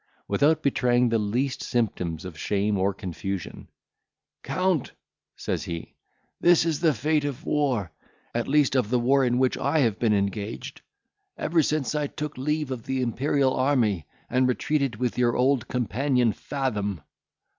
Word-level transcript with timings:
Without 0.27 0.63
betraying 0.63 1.09
the 1.09 1.19
least 1.19 1.61
symptoms 1.61 2.25
of 2.25 2.35
shame 2.39 2.75
or 2.75 2.91
confusion, 2.91 3.67
"Count," 4.41 4.93
says 5.37 5.65
he, 5.65 5.93
"this 6.39 6.65
is 6.65 6.79
the 6.79 6.91
fate 6.91 7.23
of 7.23 7.45
war, 7.45 7.91
at 8.33 8.47
least 8.47 8.75
of 8.75 8.89
the 8.89 8.97
war 8.97 9.23
in 9.23 9.37
which 9.37 9.59
I 9.59 9.77
have 9.81 9.99
been 9.99 10.15
engaged, 10.15 10.81
ever 11.37 11.61
since 11.61 11.93
I 11.93 12.07
took 12.07 12.35
leave 12.35 12.71
of 12.71 12.81
the 12.87 13.03
Imperial 13.03 13.53
army, 13.53 14.07
and 14.27 14.47
retreated 14.47 14.95
with 14.95 15.19
your 15.19 15.37
old 15.37 15.67
companion 15.67 16.33
Fathom. 16.33 17.01